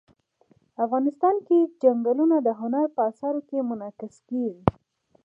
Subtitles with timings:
[0.85, 4.63] افغانستان کې چنګلونه د هنر په اثار کې منعکس کېږي.